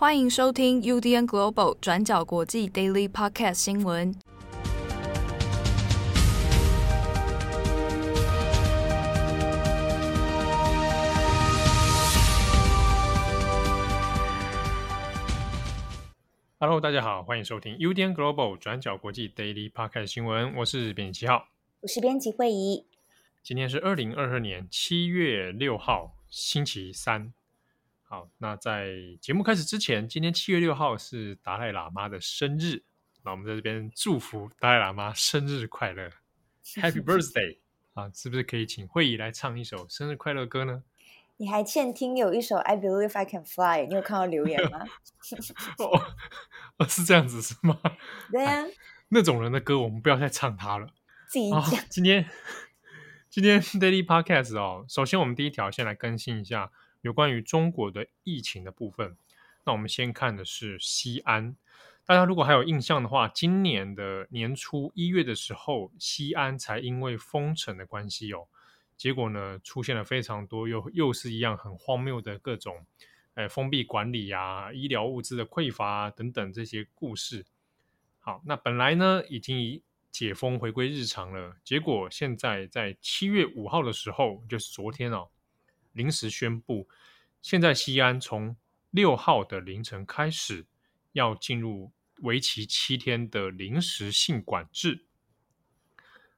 [0.00, 4.14] 欢迎收听 UDN Global 转角国际 Daily Podcast 新闻。
[16.60, 20.54] Hello，大家好，欢迎收听 UDN Global 转角国际 Daily Podcast 新闻。
[20.58, 21.48] 我是编辑七号，
[21.80, 22.86] 我是编辑惠仪。
[23.42, 27.32] 今天是二零二二年七月六号，星期三。
[28.10, 28.88] 好，那在
[29.20, 32.82] 节目开始之前，今天七月六号是达赖喇嘛的生日，
[33.22, 36.08] 那我们在这边祝福达赖喇嘛生日快乐，
[36.80, 37.58] Happy Birthday！
[37.92, 40.84] 啊，是不是可以请慧仪来唱一首生日快乐歌呢？
[41.36, 44.86] 你还欠听有一首 I Believe I Can Fly，你有看到留言吗？
[46.78, 47.78] 哦，是这样子是吗？
[48.32, 48.66] 对呀、啊，
[49.10, 50.86] 那种人的歌我们不要再唱他了。
[51.28, 51.62] 自己讲。
[51.90, 52.26] 今天
[53.28, 56.72] 今天 Daily Podcast 哦，首先我们第一条先来更新一下。
[57.00, 59.16] 有关于中国的疫情的部分，
[59.64, 61.56] 那我们先看的是西安。
[62.04, 68.48] 大家如果还有印象的话，今年的年初一月的时候，西安才因为封城的关系哦，
[68.96, 72.86] 结果呢出现了非常多又又是一样很荒谬的各种，
[73.34, 77.44] 呃，封闭管理啊、医疗物资的匮乏等等这些故事。
[78.18, 85.28] 好，那本来呢已经解封回归日常了，结果现在在七月五号的时候，就是昨天哦。
[85.92, 86.88] 临时宣布，
[87.42, 88.56] 现在西安从
[88.90, 90.66] 六号的凌晨开始，
[91.12, 95.04] 要进入为期七天的临时性管制。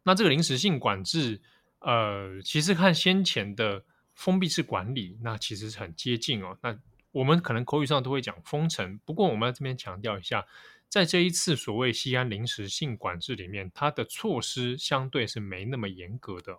[0.03, 1.41] 那这个临时性管制，
[1.81, 3.85] 呃，其实看先前的
[4.15, 6.59] 封闭式管理，那其实是很接近哦。
[6.63, 6.79] 那
[7.13, 10.47] 我们可能口语上都会讲封城，不过我们要这边强调一下，
[10.89, 16.59] 在这一次所谓西安临时性管制里面，它的措施相对是没那么严格的，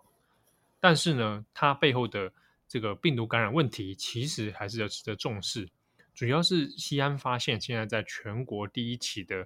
[0.80, 2.32] 但是呢，它背后的
[2.72, 5.68] 这个病毒感染问题其实还是要值得重视，
[6.14, 9.46] 主要是西安发现现在在全国第一起的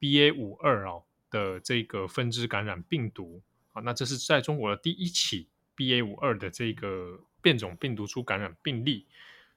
[0.00, 3.40] BA 五二哦的这个分支感染病毒
[3.74, 9.06] 啊，那这是在中国的第一起 BA 五二的这个变种病毒株感染病例。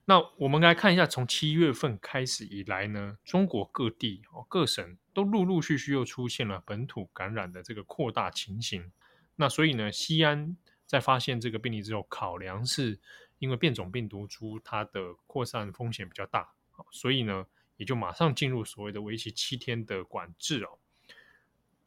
[0.04, 8.92] 那我们来看一下，从七月份开始以来呢，中国各地哦各省都陆陆续续又出现了本土感染的这个扩大情形。
[9.34, 10.56] 那所以呢，西安。
[10.88, 12.98] 在发现这个病例之后，考量是
[13.38, 16.48] 因为变种病毒株它的扩散风险比较大，
[16.90, 20.78] 所以呢，也就马上进入所谓的为期七天的管制哦。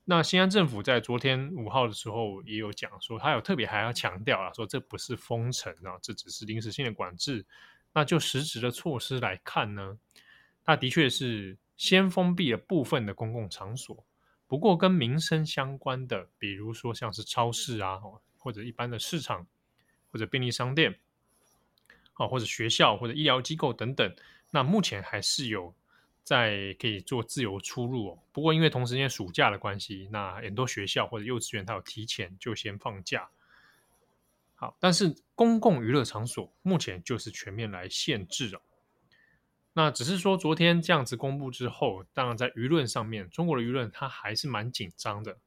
[0.05, 7.43] 那西安政府在昨天五号的时候也有讲说，他有特别还要强调啊，说这不是封城啊，这只是临时性的管制。
[7.93, 9.97] 那就实质的措施来看呢，
[10.63, 14.05] 它的确是先封闭了部分的公共场所，
[14.47, 17.99] 不过跟民生相关的，比如说像是超市啊。
[18.41, 19.47] 或者一般的市场，
[20.11, 20.99] 或者便利商店，
[22.13, 24.13] 啊，或者学校或者医疗机构等等，
[24.49, 25.73] 那目前还是有
[26.23, 28.19] 在可以做自由出入哦。
[28.31, 33.29] 不过因为同时间暑假的关系，那很多学校或者幼稚园它有提前就先放假。
[34.55, 38.61] 好，但是公共娱乐场所目前就是全面来限制了。
[39.73, 45.37] 那只是说昨天这样子公布之后，当然在舆论上面，中国的舆论它还是蛮紧张的，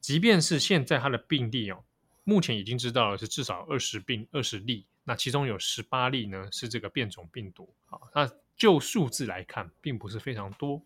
[0.00, 1.84] 即便是现在它的病例哦。
[2.28, 7.66] 目前已经知道了是至少二十病二十例，那其中有十八例呢是这个变种病毒。
[7.86, 10.82] 好，那就数字来看，并不是非常多，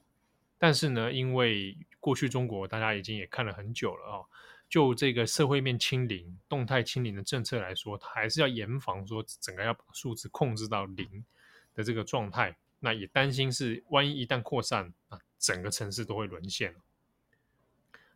[0.56, 4.24] 但是呢，因为过去中国大家已经也看了很久了哦，
[4.68, 11.24] 就这个社会面清零、动态清零的政策来说，它还是要严防说整个要把数字控制到零
[11.74, 12.56] 的这个状态。
[12.78, 16.72] 那也担心是万一一旦扩散，啊，整个城市都会沦陷。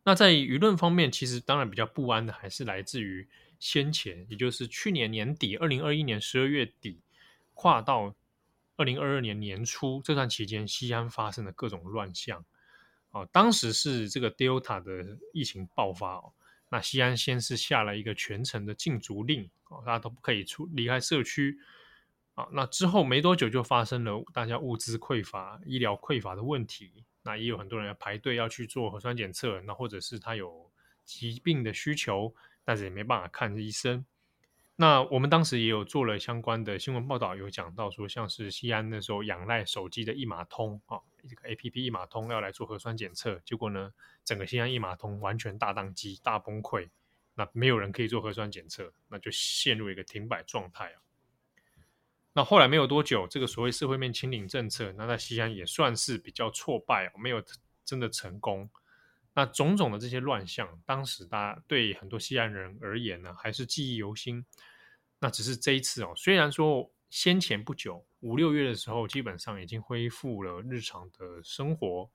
[0.06, 3.28] 那在舆论方面，其实当然比较不安的还是来自于
[3.58, 7.00] 先前，也就是去年年底，二零二一年十二月底，
[7.54, 8.14] 跨到
[8.76, 12.44] 二零二二年年初这段期间，西安发生的各种乱象。
[13.10, 16.32] 哦，当时是这个 Delta 的疫情爆发哦，
[16.68, 21.58] 那西安先是下了一个全城的禁足令，哦，大家都不可以出离开社区。
[22.36, 27.02] 啊，那之后没多久就发生了大家物资匮乏、医疗匮乏的问题。
[27.26, 30.70] 那也有很多人要排队要去做核酸检测，那或者是他有
[31.04, 32.32] 疾病的需求，
[32.64, 34.06] 但是也没办法看医生。
[34.76, 43.92] 那我们当时也有做了相关的新闻报道，有讲到说，像是西安那时候仰赖手机的一码通啊，这个 APP 一码通要来做核酸检测，结果呢，
[44.24, 46.88] 整个西安一码通完全大宕机、大崩溃，
[47.34, 51.02] 那没有人可以做核酸检测，那就陷入一个停摆状态啊。
[52.36, 57.42] 那后来没有多久，这个所谓社会面清零政策，那在西安也算是比较挫败，没有
[57.82, 58.68] 真的成功。
[59.32, 64.44] 那种种的这些乱象，当时大家对很多西安人而言呢，还是记忆犹新。
[65.18, 72.10] 那只是这一次哦，虽然说先前不久五六月的时候，基本上已经恢复了日常的生活，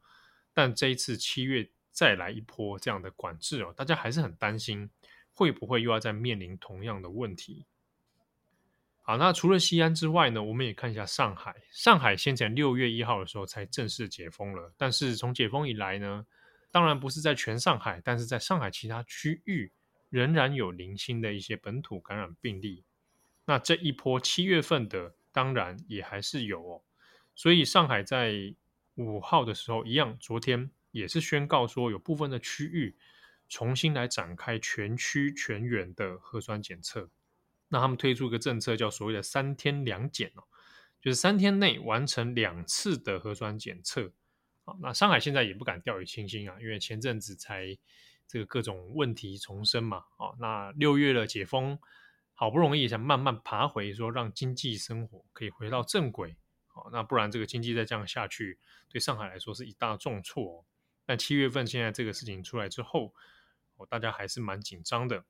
[0.54, 4.88] 但这一次七月再来一波这样的管制哦，大家还是很担心
[5.34, 7.66] 会不会又要再面临同样的问题。
[9.04, 11.56] 好，那除了西安之外呢，我们也看一下上海。
[11.72, 16.26] 上海先前六月一号的时候才正式解封了，但是从解封以来呢，
[16.72, 19.72] 当然不是在全上海，但是在上海其他区域
[20.10, 22.86] 仍然有零星的一些本土感染病例。
[23.46, 26.82] 那这一波七月份的，当然也还是有哦。
[27.34, 28.54] 所以上海在
[28.96, 32.96] 五号的时候，一样，昨天也是宣告说，有部分的区域
[33.50, 37.10] 重新来展开全区全员的核酸检测。
[37.74, 40.44] 那他们推出一个政策，叫所谓的三天两检哦，
[41.02, 44.12] 就是三天内完成两次的核酸检测。
[44.66, 47.78] 好，那上海现在也不敢掉以轻心啊，因为前阵子才
[48.28, 50.04] 这个各种问题重生嘛。
[50.18, 51.80] 哦，那六月了解封，
[52.34, 56.36] 好不容易想慢慢爬回，说让经济生活可以回到正轨。
[56.74, 58.60] 哦，那不然这个经济再这样下去，
[58.90, 60.66] 对上海来说是一大重挫哦。
[61.06, 63.14] 但七月份现在这个事情出来之后，
[63.78, 65.24] 哦，大家还是蛮紧张的。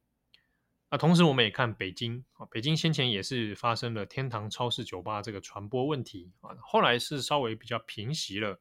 [0.94, 8.60] 那同时，我们也看北京啊，北京先前也是发生了天堂超市酒吧这个传播问题啊，后来是稍微比较平息了。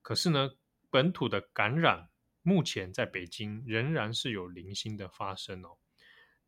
[0.00, 0.52] 可是呢，
[0.88, 2.08] 本土的感染
[2.40, 5.76] 目前在北京仍然是有零星的发生哦。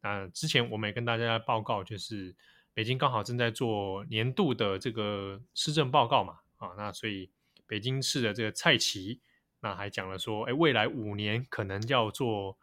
[0.00, 2.34] 那之前我们也跟大家报告，就是
[2.73, 7.31] 北京刚好正在做年度的这个施政报告嘛，啊，那所以
[7.66, 9.20] 北京市的这个蔡奇
[9.61, 12.56] 那还讲了说，哎，未来五年可能要做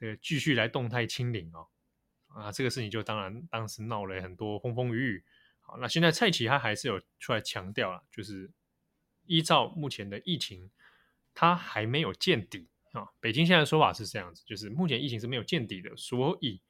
[0.00, 1.68] 这个继续来动态清零哦。
[2.34, 5.24] 啊，这个事情就当然当时闹了很多风风雨雨。
[5.60, 8.50] 好，那现在蔡奇他还是有出来强调了，就是
[9.26, 10.70] 依照目前的疫情，
[11.34, 13.06] 他还没有见底啊。
[13.20, 16.60] 北京现在的说法是这样子，就是目前疫情是没有见底的，所以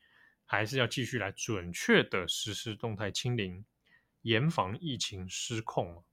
[0.44, 3.64] 还是要继续来准确的实施动态清零，
[4.20, 6.04] 严防疫情失控。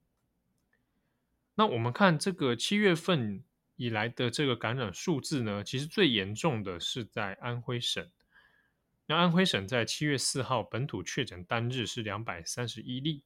[1.55, 3.43] 那我们看这个七月份
[3.75, 8.09] 以来的这个感染数字呢，其实最严重的是在安徽省。
[9.09, 13.23] 那安徽省在七月四号本土确诊单日是两百三十一例，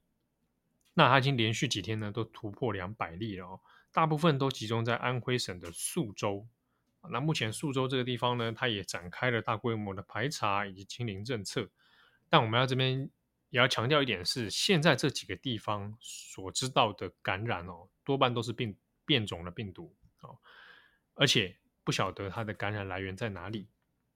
[0.94, 3.60] 那它已经连续几天呢都突破两百例了哦，
[3.92, 6.48] 大部分都集中在安徽省的宿州。
[7.12, 11.70] 那目前宿州这个地方呢，它也展开了大规模的排查以及清零政策。
[12.30, 13.10] 但我们要这边
[13.50, 20.40] 也要强调一点是，现在这几个地方所知道的感染哦，多半都是病变种的病毒哦，
[21.16, 23.68] 而且不晓得它的感染来源在哪里。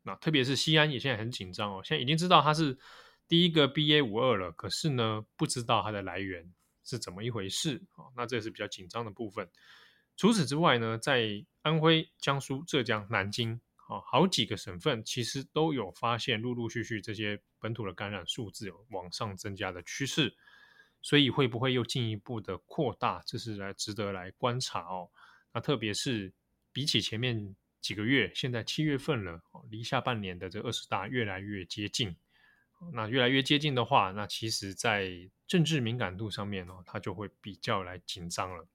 [0.07, 2.77] 那特别是西安也现在很紧张哦，现在已经知道它是
[3.27, 6.49] 第一个 BA 五二了，可是呢，不知道它的来源
[6.85, 8.07] 是怎么一回事啊？
[8.15, 9.49] 那这是比较紧张的部分。
[10.15, 13.59] 除此之外呢，在安徽、江苏、浙江、南京
[13.89, 20.33] 啊，好几个省份其实都有发现陆陆续续这些本土的感染数字有往上增加的趋势，
[21.01, 23.21] 所以会不会又进一步的扩大？
[23.25, 25.09] 这是来值得来观察哦。
[25.51, 26.31] 那特别是
[26.71, 27.53] 比起前面。
[27.81, 32.15] 几个月，现在七月份了，离下半年的这二十大越来越接近。
[32.93, 35.09] 那越来越接近的话，那其实在
[35.47, 38.67] 政治敏感度上面哦，它就会比较来紧张了。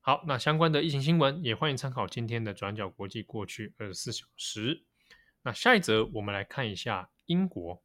[0.00, 4.82] 好，那相关的疫情新闻也欢迎参考今天的转角国际过去二十四小时。
[5.42, 7.82] 那下一则，我们来看一下英国。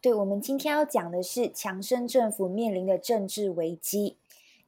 [0.00, 4.18] 对，我们今天要讲的是强生政府面临的政治危机。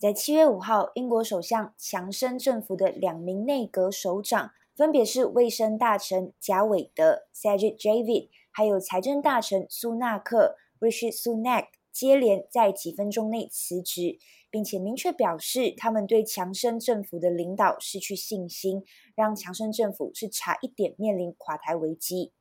[0.02, 14.18] 在七月五号，英国首相强生政府的两名内阁首长，分别是卫生大臣贾伟德 （Sajid Javid） 还有财政大臣苏纳克 （Rishi Sunak），接连在几分钟内辞职，
[14.50, 18.82] 并且明确表示他们对强生政府的领导失去信心，
[19.14, 22.32] 让强生政府是差一点面临垮台危机。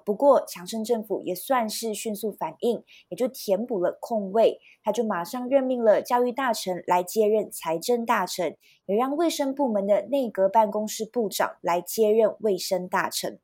[0.00, 4.58] 不过，强生政府也算是迅速反应，也就填补了空位。
[4.82, 8.56] 他就马上任命了教育大臣来接任财政大臣，
[8.86, 13.38] 也让卫生部门的内阁办公室部长来接任卫生大臣。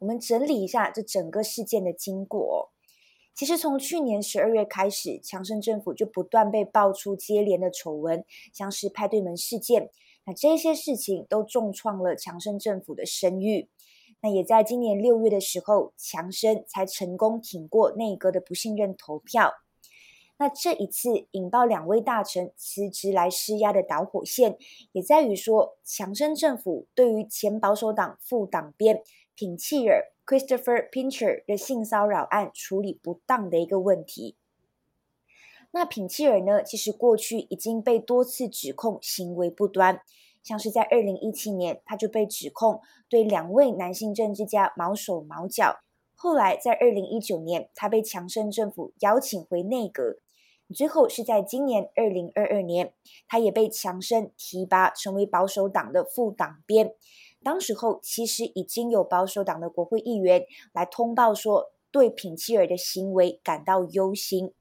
[0.00, 2.72] 我们整理一下这整个事件的经过。
[3.32, 9.90] 其实从去年十二月开始，强生政府就不断被爆出接连的丑闻，像是派对门事件，
[10.26, 13.68] 那这些事情都重创了强生政府的声誉。
[14.22, 19.54] 那也在今年六月的时候，强生才成功挺过内阁的不信任投票。
[20.38, 24.56] 那这一次引爆两位大臣辞职来施压的导火线，
[24.92, 29.02] 也在于说强生政府对于前保守党副党鞭
[29.34, 34.36] 品契尔 Christopher Pincher 的性骚扰案处理不当的一个问题。
[35.72, 40.00] 那品契尔呢，其实过去已经被多次指控行为不端。
[40.42, 45.80] 像是在二零一七年，他就被指控对两位男性政治家毛手毛脚，
[46.16, 50.16] 后来在二零一九年，他被强生政府邀请回内阁。
[50.74, 52.94] 最后是在今年二零二二年，
[53.28, 56.94] 他也被强生提拔成为保守党的副党鞭。
[57.42, 64.54] 当时候其实已经有保守党的国会议员来通报说，对品切尔的行为感到忧心。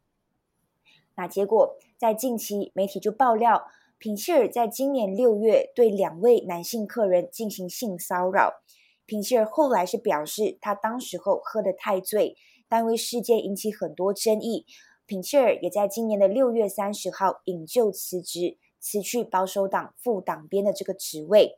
[1.15, 3.67] 那结果在近期媒体就爆料。
[4.00, 8.62] 品切尔在今年六月对两位男性客人进行性骚扰。
[9.06, 12.38] 品切尔后来是表示，他当时候喝得太醉，
[12.70, 14.65] 但因为事件引起很多争议，
[15.06, 21.58] 品切尔也在今年的六月三十号引咎辞职，辞去保守党副党鞭的这个职位。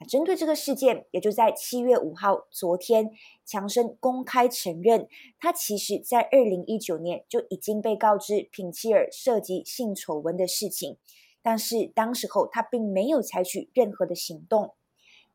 [0.00, 3.12] 那针对这个事件，也就在七月五号，昨天，
[3.44, 5.06] 强生公开承认，
[5.38, 10.98] 他其实在二零一九年就已经被告知品切尔涉及性丑闻的事情。
[11.44, 14.74] 但是当时候他并没有采取任何的行动，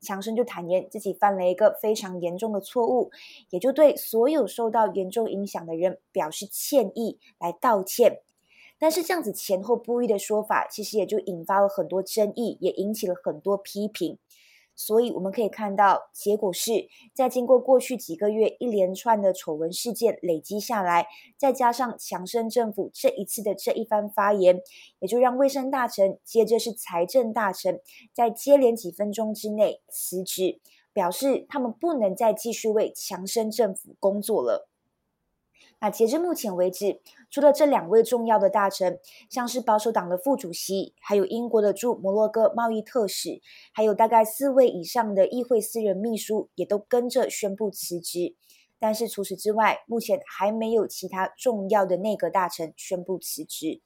[0.02, 3.12] 强生就坦言自己犯了一个非常严重的错误，
[3.52, 8.22] 也就对所有受到严重影响的人表示歉意来道歉。
[8.80, 14.18] 但是这样子前后不一的说法，其实也就引发了很多争议，也引起了很多批评。
[14.80, 21.06] 所以我们可以看到，结果是在经过过去几个月一连串的丑闻事件累积下来，
[21.38, 24.62] 再加上强生政府这一次的这一番发言，
[25.00, 27.82] 也就让卫生大臣，接着是财政大臣，
[28.14, 30.62] 在接连几分钟之内辞职，
[30.94, 34.69] 表示他们不能再继续为强生政府工作了。
[35.82, 43.40] 那截至目前为止，除了这两位重要的大臣，像是保守党的副主席，还有英国的驻摩洛哥贸易特使，
[43.74, 48.36] 还有大概四位以上的议会私人秘书，也都跟着宣布辞职。
[48.78, 53.82] 但是除此之外，目前还没有其他重要的内阁大臣宣布辞职。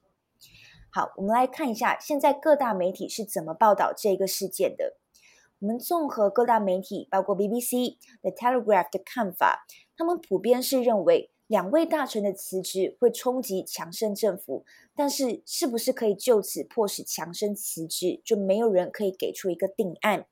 [0.91, 4.97] 好，我们来看一下现在各大媒体是怎么报道这个事件的。
[5.59, 11.29] 我们综合各大媒体，包括 BBC、The Telegraph 的看法，他们普遍是认为。
[11.53, 20.25] 两位大臣的辞职会冲击强生政府，但是是不是可以就此迫使强生辞职，就没有人可以给出一个定案。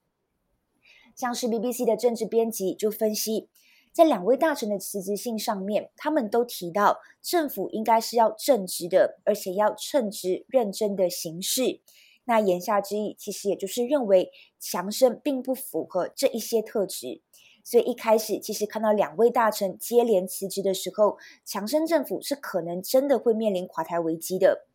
[1.16, 3.50] 像是 BBC 的政治编辑就分析，
[3.94, 11.82] 在两位大臣的辞职信上面，他们都提到政府应该是要正直的，而且要称职认真的行事。
[12.24, 17.22] 那言下之意，其实也就是认为强生并不符合这一些特质。
[17.64, 24.66] 所以一开始，其实看到两位大臣接连辞职的时候，强生政府是可能真的会面临垮台危机的。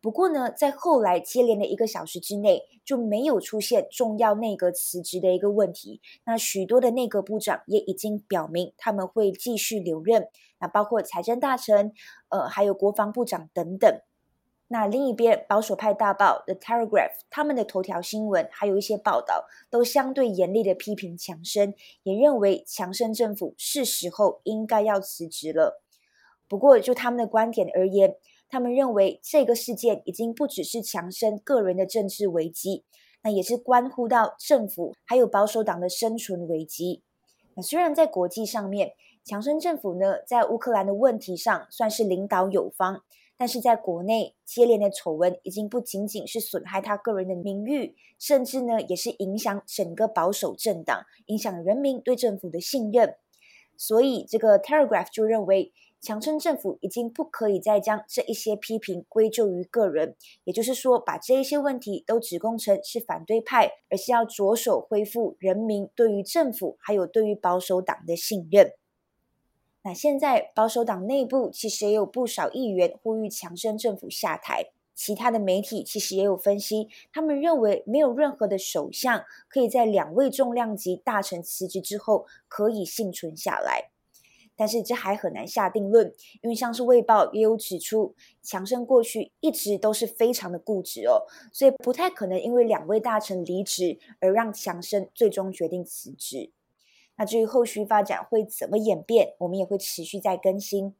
[0.00, 6.00] 不过呢，在后来接连的一个小时之内，就没有出现重要内阁辞职的一个问题。
[6.26, 10.26] 那许多的内阁部长也已经表明他们会继续留任，
[10.58, 11.92] 那包括财政大臣，
[12.30, 14.00] 呃，还有国防部长等等。
[14.72, 21.74] 那另一边，保守派大报《The Telegraph》他们的头条新闻还有一些报道，都相对严厉的批评强生，
[22.04, 25.82] 也认为强生政府是时候应该要辞职了。
[26.48, 28.16] 不过，就他们的观点而言，
[28.48, 32.86] 他们认为这个事件已经不只是强生个人的政治危机，
[33.22, 37.02] 那也是关乎到政府还有保守党的生存危机。
[37.54, 43.02] 那虽然在国际上面，强生政府呢，在乌克兰的问题上算是领导有方。
[43.42, 53.16] 但是在国内接连的丑闻已经不仅仅是损害他个人的名誉，甚至呢也是影响整个保守政党，影响人民对政府的信任。
[53.76, 68.70] 所以这个 Telegraph 就认为，强生政府已经不可以再将这一些批评归咎于个人，也就是说，把这一些问题都指控成是反对派，而是要着手恢复人民对于政府还有对于保守党的信任。
[69.84, 83.90] 那现在保守党内部其实也有不少议员呼吁强生政府下台，其他的媒体其实也有分析，他们认为没有任何的首相可以在两位重量级大臣辞职之后可以幸存下来，
[84.54, 96.52] 但是这还很难下定论，因为像是《卫报》也有指出，强生过去一直都是非常的固执哦，所以不太可能因为两位大臣离职而让强生最终决定辞职。
[97.22, 100.96] 那至于后续发展会怎么演变，我们也会持续在更新。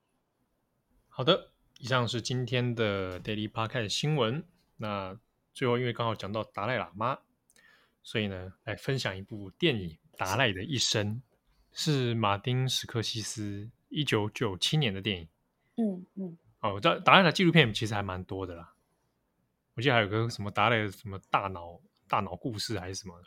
[1.08, 1.50] 好的，
[1.80, 4.44] 以上是今天的 Daily Podcast 新闻。
[4.76, 5.18] 那
[5.52, 7.18] 最后，因为刚好讲到达赖喇嘛，
[8.04, 11.16] 所以呢，来分享一部电影《达赖的一生》，
[11.72, 15.28] 是马丁·史克西斯一九九七年的电影。
[15.74, 16.38] 嗯嗯。
[16.60, 18.72] 哦，这达赖的纪录片其实还蛮多的啦。
[19.74, 23.20] 我记得还有个什么达赖的什么大脑大脑故事还是什么。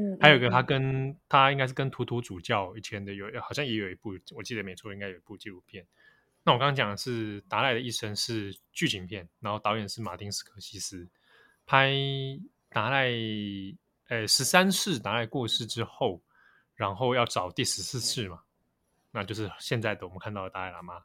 [0.00, 5.86] 嗯，还有一个，他跟他应该是跟图图主教以前的有，好像也有一部，我记得没错，应该有一部纪录片。
[6.42, 11.06] 那我刚刚讲的是达赖的一生是剧情片，然后导演是马丁斯科西斯，
[11.66, 11.92] 拍
[12.70, 13.10] 达赖，
[14.08, 16.22] 呃，十三世达赖过世之后，
[16.76, 18.40] 然后要找第十四世嘛，
[19.10, 21.02] 那就是现在的我们看到的达赖喇嘛。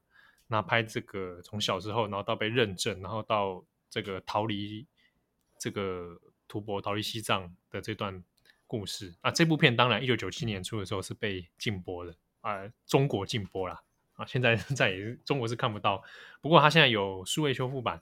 [0.47, 4.87] 那拍这个从小之后，然后到被认证，然后到这个逃离
[5.59, 8.23] 这个吐蕃、逃离西藏的这段
[8.75, 9.15] 故事。
[9.23, 13.81] 那这部片当然一九九七年出的时候是被禁播的啊、中国禁播啦。
[14.15, 14.25] 啊。
[14.25, 16.03] 现在 在中国是看不到，
[16.41, 18.01] 不过他现在有数位修复版。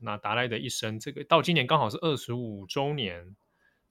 [0.00, 3.36] 那达赖的一生，这个到今年刚好是二十五周年。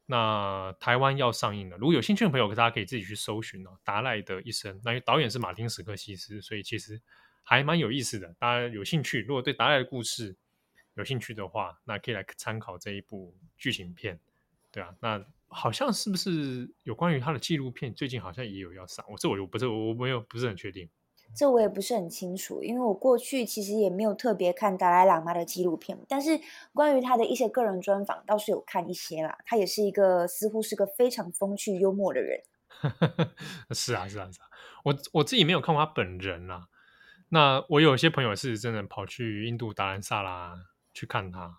[0.08, 3.72] 那台湾要上映了，如果有兴趣的朋友，大家可以自己去搜寻哦。
[3.84, 7.02] 达赖的一生，那导演是马丁·史克西斯，所以其实
[7.42, 8.36] 还蛮有意思的。
[8.38, 10.36] 大家有兴趣，如果对达赖的故事
[10.94, 14.20] 有兴趣的话，那可以来参考这一部剧情片，
[14.72, 14.96] 对啊。
[15.00, 17.94] 那好像是不是有关于他的纪录片？
[17.94, 20.90] 最近好像也有要上，我这我就不是我没有不是很确定。
[21.36, 26.40] 这我也不是很清楚，因为我过去其实也没有特别看达赖喇嘛的纪录片，但是
[26.72, 29.38] 关于他的一些个人专访倒是有看一些啦。
[29.44, 32.40] 他也是一个似乎是个非常风趣幽默的人。
[33.74, 34.48] 是啊，是啊，是啊。
[34.84, 36.68] 我我自己没有看过他本人啦。
[37.30, 40.54] 那我有些朋友是真的跑去印度达兰萨拉
[40.94, 41.58] 去看他，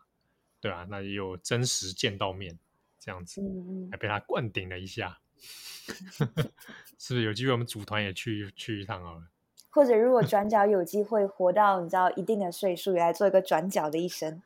[0.61, 2.57] 对啊，那也有真实见到面
[3.07, 5.19] 这样子，嗯嗯，还被他灌顶了一下。
[6.99, 9.23] 是不是有机会我们组团也去去一趟好了？
[9.71, 14.43] 或者，如果转角有机会活到你知道一定的岁数，也来做一个转角的一生。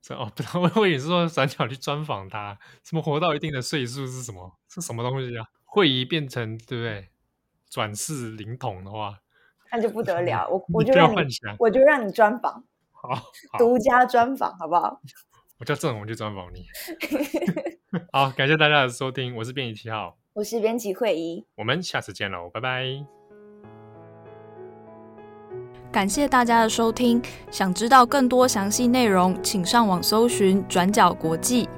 [0.00, 4.56] 这哦，不知道， 我以为是说转角去专访他，什么活到一定的岁数是什么？
[4.68, 5.44] 是什么东西啊？
[5.64, 7.10] 会移变成对不对？
[7.68, 9.20] 转世灵童的话，
[9.72, 10.48] 那就不得了。
[10.48, 13.14] 我我就让你，我就让你专访，好，
[13.50, 15.02] 好，独家专访，好不好？
[15.58, 16.66] 我叫郑红，就专访你。
[18.12, 22.84] 好，感谢大家的收听，我是编辑七号，我是编辑惠仪，我们下次见喽，拜拜。
[25.92, 31.68] 感谢大家的收听，想知道更多详细内容，请上网搜寻“转角国际”。